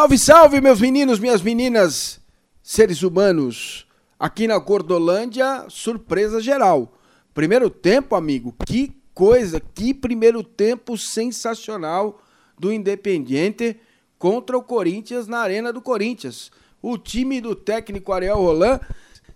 Salve, 0.00 0.16
salve, 0.18 0.60
meus 0.62 0.80
meninos, 0.80 1.18
minhas 1.18 1.42
meninas, 1.42 2.22
seres 2.62 3.02
humanos. 3.02 3.86
Aqui 4.18 4.46
na 4.46 4.56
Gordolândia, 4.56 5.66
surpresa 5.68 6.40
geral. 6.40 6.98
Primeiro 7.34 7.68
tempo, 7.68 8.14
amigo, 8.14 8.56
que 8.64 8.96
coisa, 9.12 9.60
que 9.60 9.92
primeiro 9.92 10.42
tempo 10.42 10.96
sensacional 10.96 12.18
do 12.58 12.72
Independiente 12.72 13.78
contra 14.18 14.56
o 14.56 14.62
Corinthians 14.62 15.26
na 15.26 15.40
Arena 15.40 15.70
do 15.70 15.82
Corinthians. 15.82 16.50
O 16.80 16.96
time 16.96 17.38
do 17.38 17.54
técnico 17.54 18.10
Ariel 18.10 18.38
Roland 18.38 18.80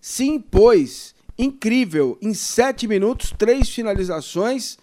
se 0.01 0.25
impôs, 0.25 1.15
incrível, 1.37 2.17
em 2.23 2.33
sete 2.33 2.89
minutos, 2.89 3.35
três 3.37 3.69
finalizações. 3.69 4.79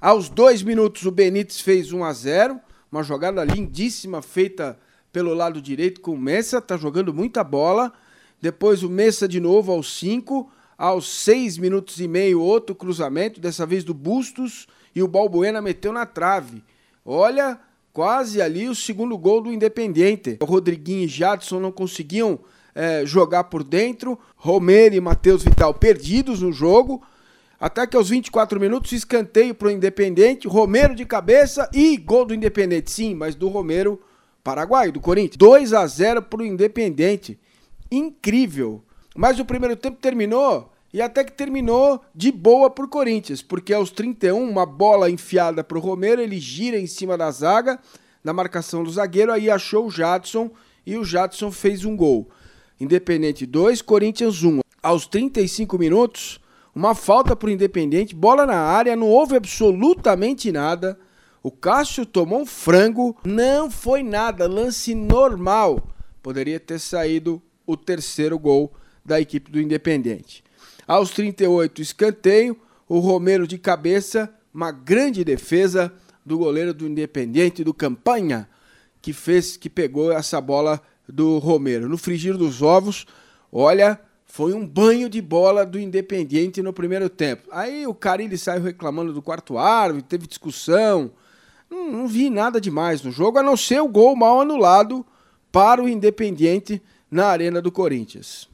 Aos 0.00 0.30
dois 0.30 0.62
minutos, 0.62 1.04
o 1.04 1.10
Benítez 1.10 1.60
fez 1.60 1.92
1 1.92 2.04
a 2.04 2.12
0 2.14 2.60
uma 2.90 3.02
jogada 3.02 3.44
lindíssima 3.44 4.22
feita 4.22 4.78
pelo 5.16 5.32
lado 5.32 5.62
direito 5.62 6.02
com 6.02 6.10
o 6.10 6.18
Messa, 6.18 6.60
tá 6.60 6.76
jogando 6.76 7.10
muita 7.10 7.42
bola. 7.42 7.90
Depois 8.38 8.82
o 8.82 8.90
Messa 8.90 9.26
de 9.26 9.40
novo 9.40 9.72
aos 9.72 9.98
5. 9.98 10.50
Aos 10.76 11.08
6 11.08 11.56
minutos 11.56 11.98
e 12.00 12.06
meio, 12.06 12.42
outro 12.42 12.74
cruzamento, 12.74 13.40
dessa 13.40 13.64
vez 13.64 13.82
do 13.82 13.94
Bustos, 13.94 14.66
e 14.94 15.02
o 15.02 15.08
Balbuena 15.08 15.62
meteu 15.62 15.90
na 15.90 16.04
trave. 16.04 16.62
Olha, 17.02 17.58
quase 17.94 18.42
ali 18.42 18.68
o 18.68 18.74
segundo 18.74 19.16
gol 19.16 19.40
do 19.40 19.50
Independiente. 19.50 20.36
O 20.38 20.44
Rodriguinho 20.44 21.04
e 21.04 21.08
Jadson 21.08 21.60
não 21.60 21.72
conseguiam 21.72 22.38
é, 22.74 23.06
jogar 23.06 23.44
por 23.44 23.64
dentro. 23.64 24.18
Romero 24.36 24.96
e 24.96 25.00
Matheus 25.00 25.42
Vital 25.42 25.72
perdidos 25.72 26.42
no 26.42 26.52
jogo. 26.52 27.02
Até 27.58 27.86
que 27.86 27.96
aos 27.96 28.10
24 28.10 28.60
minutos, 28.60 28.92
escanteio 28.92 29.54
para 29.54 29.68
o 29.68 29.70
Independente, 29.70 30.46
Romero 30.46 30.94
de 30.94 31.06
cabeça 31.06 31.70
e 31.72 31.96
gol 31.96 32.26
do 32.26 32.34
Independente. 32.34 32.90
Sim, 32.90 33.14
mas 33.14 33.34
do 33.34 33.48
Romero 33.48 33.98
Paraguai, 34.46 34.92
do 34.92 35.00
Corinthians. 35.00 35.36
2 35.36 35.72
a 35.72 35.84
0 35.84 36.22
para 36.22 36.40
o 36.40 36.46
Independente. 36.46 37.36
Incrível. 37.90 38.80
Mas 39.16 39.40
o 39.40 39.44
primeiro 39.44 39.74
tempo 39.74 39.98
terminou 40.00 40.72
e 40.94 41.02
até 41.02 41.24
que 41.24 41.32
terminou 41.32 42.00
de 42.14 42.30
boa 42.30 42.70
para 42.70 42.84
o 42.84 42.88
Corinthians, 42.88 43.42
porque 43.42 43.74
aos 43.74 43.90
31, 43.90 44.40
uma 44.48 44.64
bola 44.64 45.10
enfiada 45.10 45.64
para 45.64 45.76
o 45.76 45.80
Romero, 45.80 46.22
ele 46.22 46.38
gira 46.38 46.78
em 46.78 46.86
cima 46.86 47.18
da 47.18 47.28
zaga, 47.32 47.80
na 48.22 48.32
marcação 48.32 48.84
do 48.84 48.90
zagueiro, 48.90 49.32
aí 49.32 49.50
achou 49.50 49.88
o 49.88 49.90
Jadson 49.90 50.48
e 50.86 50.96
o 50.96 51.04
Jadson 51.04 51.50
fez 51.50 51.84
um 51.84 51.96
gol. 51.96 52.30
Independente 52.80 53.44
2, 53.46 53.82
Corinthians 53.82 54.44
1. 54.44 54.60
Aos 54.80 55.08
35 55.08 55.76
minutos, 55.76 56.40
uma 56.72 56.94
falta 56.94 57.34
para 57.34 57.48
o 57.48 57.50
Independente, 57.50 58.14
bola 58.14 58.46
na 58.46 58.60
área, 58.60 58.94
não 58.94 59.08
houve 59.08 59.34
absolutamente 59.34 60.52
nada. 60.52 60.96
O 61.46 61.50
Cássio 61.52 62.04
tomou 62.04 62.40
um 62.40 62.44
frango, 62.44 63.16
não 63.24 63.70
foi 63.70 64.02
nada, 64.02 64.48
lance 64.48 64.96
normal. 64.96 65.80
Poderia 66.20 66.58
ter 66.58 66.80
saído 66.80 67.40
o 67.64 67.76
terceiro 67.76 68.36
gol 68.36 68.74
da 69.04 69.20
equipe 69.20 69.48
do 69.48 69.60
Independente. 69.60 70.42
Aos 70.88 71.12
38, 71.12 71.80
escanteio, 71.80 72.58
o 72.88 72.98
Romero 72.98 73.46
de 73.46 73.58
cabeça, 73.58 74.28
uma 74.52 74.72
grande 74.72 75.22
defesa 75.22 75.92
do 76.24 76.36
goleiro 76.36 76.74
do 76.74 76.84
Independente, 76.84 77.62
do 77.62 77.72
Campanha, 77.72 78.48
que 79.00 79.12
fez, 79.12 79.56
que 79.56 79.70
pegou 79.70 80.10
essa 80.10 80.40
bola 80.40 80.82
do 81.08 81.38
Romero. 81.38 81.88
No 81.88 81.96
frigir 81.96 82.36
dos 82.36 82.60
ovos, 82.60 83.06
olha, 83.52 84.00
foi 84.24 84.52
um 84.52 84.66
banho 84.66 85.08
de 85.08 85.22
bola 85.22 85.64
do 85.64 85.78
Independente 85.78 86.60
no 86.60 86.72
primeiro 86.72 87.08
tempo. 87.08 87.48
Aí 87.52 87.86
o 87.86 87.94
Carilli 87.94 88.36
saiu 88.36 88.64
reclamando 88.64 89.12
do 89.12 89.22
quarto 89.22 89.56
árbitro, 89.56 90.08
teve 90.08 90.26
discussão. 90.26 91.12
Não, 91.76 91.92
não, 91.92 92.08
vi 92.08 92.30
nada 92.30 92.58
demais 92.58 93.02
no 93.02 93.12
jogo, 93.12 93.38
a 93.38 93.42
não 93.42 93.56
ser 93.56 93.80
o 93.82 93.88
gol 93.88 94.16
mal 94.16 94.40
anulado 94.40 95.04
para 95.52 95.82
o 95.82 95.88
Independiente 95.88 96.82
na 97.10 97.26
Arena 97.26 97.60
do 97.60 97.70
Corinthians. 97.70 98.48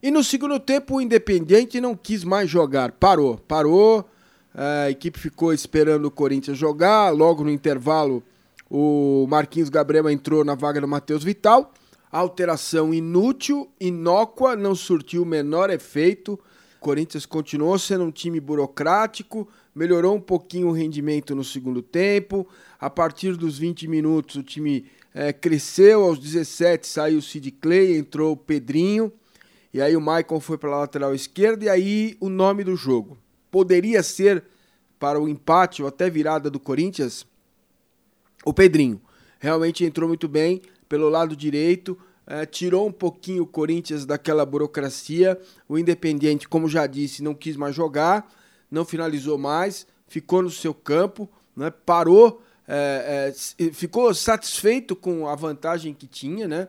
E 0.00 0.08
no 0.10 0.22
segundo 0.22 0.60
tempo, 0.60 0.94
o 0.94 1.00
Independiente 1.00 1.80
não 1.80 1.96
quis 1.96 2.22
mais 2.22 2.48
jogar, 2.48 2.92
parou, 2.92 3.38
parou. 3.38 4.08
A 4.54 4.88
equipe 4.88 5.18
ficou 5.18 5.52
esperando 5.52 6.04
o 6.04 6.10
Corinthians 6.10 6.56
jogar. 6.56 7.10
Logo 7.10 7.42
no 7.42 7.50
intervalo, 7.50 8.22
o 8.70 9.26
Marquinhos 9.28 9.68
Gabriel 9.68 10.08
entrou 10.08 10.44
na 10.44 10.54
vaga 10.54 10.80
do 10.80 10.86
Matheus 10.86 11.24
Vital. 11.24 11.72
Alteração 12.10 12.94
inútil, 12.94 13.68
inócua, 13.80 14.54
não 14.54 14.74
surtiu 14.74 15.24
o 15.24 15.26
menor 15.26 15.70
efeito. 15.70 16.38
Corinthians 16.80 17.26
continuou 17.26 17.78
sendo 17.78 18.04
um 18.04 18.10
time 18.10 18.40
burocrático, 18.40 19.48
melhorou 19.74 20.16
um 20.16 20.20
pouquinho 20.20 20.68
o 20.68 20.72
rendimento 20.72 21.34
no 21.34 21.44
segundo 21.44 21.82
tempo. 21.82 22.46
A 22.78 22.88
partir 22.88 23.36
dos 23.36 23.58
20 23.58 23.88
minutos, 23.88 24.36
o 24.36 24.42
time 24.42 24.86
é, 25.14 25.32
cresceu. 25.32 26.04
Aos 26.04 26.18
17, 26.18 26.86
saiu 26.86 27.18
o 27.18 27.22
Sid 27.22 27.50
Clay, 27.52 27.96
entrou 27.96 28.32
o 28.32 28.36
Pedrinho. 28.36 29.12
E 29.72 29.82
aí 29.82 29.96
o 29.96 30.00
Maicon 30.00 30.40
foi 30.40 30.56
para 30.56 30.70
a 30.70 30.78
lateral 30.80 31.14
esquerda. 31.14 31.64
E 31.64 31.68
aí 31.68 32.16
o 32.20 32.28
nome 32.28 32.64
do 32.64 32.76
jogo. 32.76 33.18
Poderia 33.50 34.02
ser 34.02 34.44
para 34.98 35.20
o 35.20 35.28
empate 35.28 35.82
ou 35.82 35.88
até 35.88 36.08
virada 36.08 36.50
do 36.50 36.60
Corinthians 36.60 37.26
o 38.44 38.52
Pedrinho. 38.52 39.00
Realmente 39.38 39.84
entrou 39.84 40.08
muito 40.08 40.28
bem 40.28 40.62
pelo 40.88 41.08
lado 41.08 41.36
direito. 41.36 41.98
É, 42.30 42.44
tirou 42.44 42.86
um 42.86 42.92
pouquinho 42.92 43.44
o 43.44 43.46
Corinthians 43.46 44.04
daquela 44.04 44.44
burocracia. 44.44 45.40
O 45.68 45.78
Independiente, 45.78 46.46
como 46.46 46.68
já 46.68 46.86
disse, 46.86 47.22
não 47.22 47.34
quis 47.34 47.56
mais 47.56 47.74
jogar 47.74 48.28
não 48.70 48.84
finalizou 48.84 49.38
mais, 49.38 49.86
ficou 50.06 50.42
no 50.42 50.50
seu 50.50 50.74
campo, 50.74 51.28
né, 51.56 51.70
parou, 51.70 52.42
é, 52.66 53.32
é, 53.58 53.72
ficou 53.72 54.12
satisfeito 54.12 54.94
com 54.94 55.26
a 55.26 55.34
vantagem 55.34 55.94
que 55.94 56.06
tinha. 56.06 56.46
Né? 56.46 56.68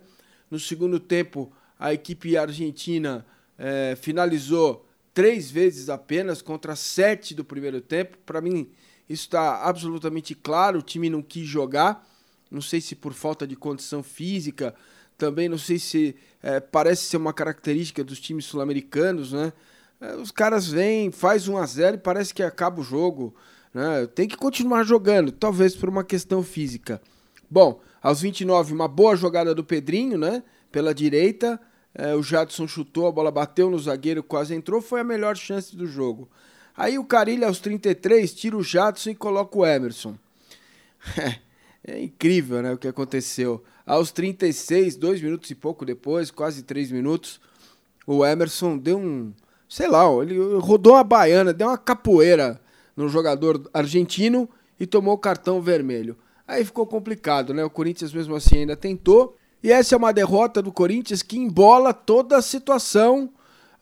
No 0.49 0.59
segundo 0.59 0.99
tempo, 0.99 1.51
a 1.77 1.93
equipe 1.93 2.37
argentina 2.37 3.25
é, 3.57 3.97
finalizou 3.99 4.85
três 5.13 5.51
vezes 5.51 5.89
apenas 5.89 6.41
contra 6.41 6.75
sete 6.75 7.35
do 7.35 7.43
primeiro 7.43 7.81
tempo. 7.81 8.17
Para 8.25 8.39
mim, 8.39 8.69
isso 9.09 9.23
está 9.23 9.63
absolutamente 9.63 10.33
claro. 10.33 10.79
O 10.79 10.83
time 10.83 11.09
não 11.09 11.21
quis 11.21 11.45
jogar. 11.45 12.07
Não 12.49 12.61
sei 12.61 12.79
se 12.79 12.95
por 12.95 13.13
falta 13.13 13.45
de 13.45 13.55
condição 13.55 14.01
física, 14.01 14.73
também 15.19 15.49
não 15.49 15.57
sei 15.57 15.77
se 15.77 16.15
é, 16.41 16.59
parece 16.59 17.03
ser 17.03 17.17
uma 17.17 17.33
característica 17.33 18.03
dos 18.03 18.19
times 18.19 18.45
sul-americanos, 18.45 19.33
né? 19.33 19.53
É, 20.01 20.15
os 20.15 20.31
caras 20.31 20.67
vêm, 20.67 21.11
faz 21.11 21.47
1 21.47 21.57
a 21.57 21.65
0 21.65 21.97
e 21.97 21.99
parece 21.99 22.33
que 22.33 22.41
acaba 22.41 22.79
o 22.79 22.83
jogo. 22.83 23.35
Né? 23.73 24.07
Tem 24.15 24.27
que 24.27 24.37
continuar 24.37 24.83
jogando, 24.83 25.31
talvez 25.31 25.75
por 25.75 25.89
uma 25.89 26.03
questão 26.03 26.41
física. 26.41 27.01
Bom, 27.51 27.81
aos 28.01 28.21
29, 28.21 28.73
uma 28.73 28.87
boa 28.87 29.15
jogada 29.15 29.53
do 29.53 29.63
Pedrinho, 29.63 30.17
né? 30.17 30.41
Pela 30.71 30.93
direita. 30.93 31.59
É, 31.93 32.15
o 32.15 32.23
Jadson 32.23 32.67
chutou, 32.67 33.07
a 33.07 33.11
bola 33.11 33.31
bateu 33.31 33.69
no 33.69 33.77
zagueiro, 33.77 34.23
quase 34.23 34.55
entrou. 34.55 34.81
Foi 34.81 35.01
a 35.01 35.03
melhor 35.03 35.35
chance 35.35 35.75
do 35.75 35.85
jogo. 35.85 36.29
Aí 36.77 36.97
o 36.97 37.03
Carilho, 37.03 37.45
aos 37.45 37.59
33, 37.59 38.33
tira 38.33 38.55
o 38.55 38.63
Jadson 38.63 39.09
e 39.09 39.15
coloca 39.15 39.57
o 39.57 39.65
Emerson. 39.65 40.15
é 41.83 42.01
incrível 42.01 42.61
né, 42.61 42.71
o 42.71 42.77
que 42.77 42.87
aconteceu. 42.87 43.61
Aos 43.89 44.11
36, 44.11 44.95
dois 44.97 45.19
minutos 45.19 45.49
e 45.49 45.55
pouco 45.55 45.83
depois, 45.83 46.29
quase 46.29 46.61
três 46.61 46.91
minutos, 46.91 47.41
o 48.05 48.23
Emerson 48.23 48.77
deu 48.77 48.99
um 48.99 49.33
sei 49.67 49.87
lá, 49.87 50.05
ele 50.21 50.37
rodou 50.59 50.93
uma 50.93 51.03
baiana, 51.03 51.51
deu 51.51 51.67
uma 51.67 51.77
capoeira 51.77 52.61
no 52.95 53.09
jogador 53.09 53.67
argentino 53.73 54.47
e 54.79 54.85
tomou 54.85 55.15
o 55.15 55.17
cartão 55.17 55.59
vermelho. 55.59 56.15
Aí 56.47 56.63
ficou 56.63 56.85
complicado, 56.85 57.51
né? 57.51 57.63
O 57.65 57.69
Corinthians 57.71 58.13
mesmo 58.13 58.35
assim 58.35 58.57
ainda 58.57 58.75
tentou. 58.75 59.35
E 59.63 59.71
essa 59.71 59.95
é 59.95 59.97
uma 59.97 60.13
derrota 60.13 60.61
do 60.61 60.71
Corinthians 60.71 61.23
que 61.23 61.39
embola 61.39 61.91
toda 61.91 62.37
a 62.37 62.43
situação 62.43 63.31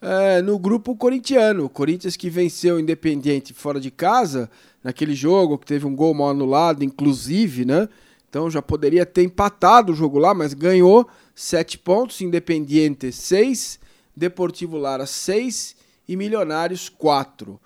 é, 0.02 0.42
no 0.42 0.58
grupo 0.58 0.96
corintiano. 0.96 1.66
O 1.66 1.70
Corinthians 1.70 2.16
que 2.16 2.30
venceu 2.30 2.78
o 2.78 2.80
Independiente 2.80 3.54
fora 3.54 3.78
de 3.78 3.92
casa, 3.92 4.50
naquele 4.82 5.14
jogo 5.14 5.58
que 5.58 5.66
teve 5.66 5.86
um 5.86 5.94
gol 5.94 6.14
mal 6.14 6.30
anulado, 6.30 6.82
inclusive, 6.82 7.66
né? 7.66 7.90
Então 8.30 8.50
já 8.50 8.62
poderia 8.62 9.06
ter 9.06 9.24
empatado 9.24 9.92
o 9.92 9.96
jogo 9.96 10.20
lá, 10.20 10.34
mas 10.34 10.54
ganhou 10.54 11.08
sete 11.34 11.78
pontos, 11.78 12.22
Independiente 12.22 13.12
seis, 13.12 13.80
Deportivo 14.16 14.78
Lara 14.78 15.06
seis 15.06 15.76
e 16.08 16.16
Milionários 16.16 16.90
4. 16.90 17.60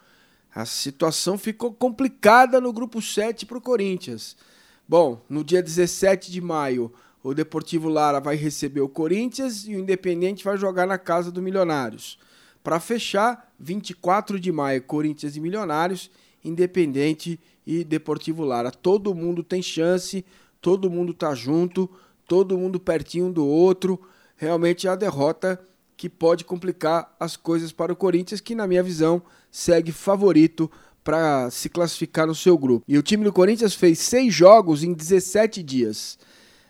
A 0.53 0.65
situação 0.65 1.37
ficou 1.37 1.71
complicada 1.71 2.59
no 2.59 2.73
grupo 2.73 3.01
7 3.01 3.45
para 3.45 3.57
o 3.57 3.61
Corinthians. 3.61 4.35
Bom, 4.87 5.23
no 5.29 5.43
dia 5.43 5.63
17 5.63 6.29
de 6.29 6.41
maio, 6.41 6.91
o 7.23 7.33
Deportivo 7.33 7.87
Lara 7.87 8.19
vai 8.19 8.35
receber 8.35 8.81
o 8.81 8.89
Corinthians 8.89 9.65
e 9.65 9.75
o 9.75 9.79
Independente 9.79 10.43
vai 10.43 10.57
jogar 10.57 10.85
na 10.85 10.97
casa 10.97 11.31
do 11.31 11.41
Milionários. 11.41 12.19
Para 12.61 12.79
fechar, 12.79 13.49
24 13.59 14.39
de 14.39 14.51
maio, 14.51 14.83
Corinthians 14.83 15.37
e 15.37 15.39
Milionários, 15.39 16.11
Independente 16.43 17.39
e 17.65 17.83
Deportivo 17.83 18.43
Lara. 18.43 18.71
Todo 18.71 19.15
mundo 19.15 19.43
tem 19.43 19.61
chance, 19.61 20.25
todo 20.61 20.89
mundo 20.89 21.13
tá 21.13 21.33
junto, 21.33 21.89
todo 22.27 22.57
mundo 22.57 22.79
pertinho 22.79 23.31
do 23.31 23.45
outro. 23.45 23.99
Realmente 24.37 24.87
a 24.87 24.95
derrota 24.95 25.59
que 25.97 26.09
pode 26.09 26.45
complicar 26.45 27.15
as 27.19 27.35
coisas 27.35 27.71
para 27.71 27.91
o 27.91 27.95
Corinthians, 27.95 28.39
que 28.39 28.55
na 28.55 28.67
minha 28.67 28.81
visão 28.81 29.21
segue 29.51 29.91
favorito 29.91 30.71
para 31.03 31.49
se 31.49 31.67
classificar 31.69 32.27
no 32.27 32.35
seu 32.35 32.57
grupo. 32.57 32.85
E 32.87 32.97
o 32.97 33.03
time 33.03 33.23
do 33.23 33.33
Corinthians 33.33 33.73
fez 33.73 33.99
seis 33.99 34.33
jogos 34.33 34.83
em 34.83 34.93
17 34.93 35.61
dias. 35.61 36.17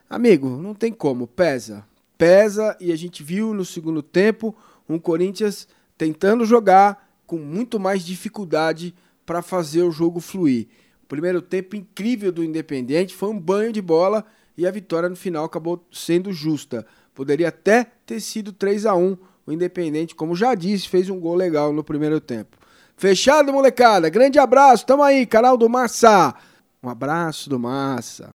Amigo, 0.09 0.49
não 0.49 0.73
tem 0.73 0.91
como, 0.91 1.27
pesa. 1.27 1.85
Pesa 2.17 2.75
e 2.79 2.91
a 2.91 2.95
gente 2.95 3.23
viu 3.23 3.53
no 3.53 3.63
segundo 3.65 4.01
tempo 4.01 4.55
um 4.87 4.99
Corinthians 4.99 5.67
tentando 5.97 6.45
jogar 6.45 7.09
com 7.25 7.37
muito 7.37 7.79
mais 7.79 8.03
dificuldade 8.03 8.93
para 9.25 9.41
fazer 9.41 9.83
o 9.83 9.91
jogo 9.91 10.19
fluir. 10.19 10.67
Primeiro 11.11 11.41
tempo 11.41 11.75
incrível 11.75 12.31
do 12.31 12.41
Independente 12.41 13.13
foi 13.13 13.27
um 13.27 13.37
banho 13.37 13.73
de 13.73 13.81
bola 13.81 14.23
e 14.57 14.65
a 14.65 14.71
vitória 14.71 15.09
no 15.09 15.15
final 15.17 15.43
acabou 15.43 15.85
sendo 15.91 16.31
justa. 16.31 16.87
Poderia 17.13 17.49
até 17.49 17.85
ter 18.05 18.21
sido 18.21 18.53
3 18.53 18.85
a 18.85 18.95
1 18.95 19.17
O 19.45 19.51
Independente, 19.51 20.15
como 20.15 20.37
já 20.37 20.55
disse, 20.55 20.87
fez 20.87 21.09
um 21.09 21.19
gol 21.19 21.35
legal 21.35 21.73
no 21.73 21.83
primeiro 21.83 22.21
tempo. 22.21 22.55
Fechado, 22.95 23.51
molecada. 23.51 24.07
Grande 24.07 24.39
abraço. 24.39 24.85
Tamo 24.85 25.03
aí, 25.03 25.25
canal 25.25 25.57
do 25.57 25.67
Massa. 25.67 26.33
Um 26.81 26.87
abraço 26.87 27.49
do 27.49 27.59
Massa. 27.59 28.29